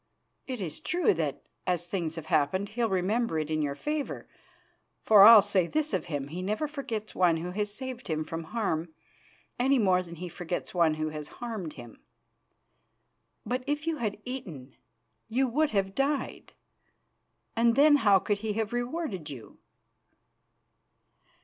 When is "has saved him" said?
7.51-8.23